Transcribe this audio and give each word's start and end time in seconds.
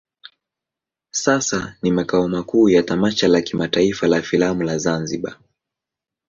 Sasa 1.11 1.77
ni 1.81 1.91
makao 1.91 2.27
makuu 2.27 2.69
ya 2.69 2.83
tamasha 2.83 3.27
la 3.27 3.41
kimataifa 3.41 4.07
la 4.07 4.21
filamu 4.21 4.63
la 4.63 4.77
Zanzibar. 4.77 5.37